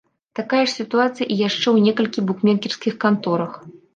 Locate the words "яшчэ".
1.41-1.61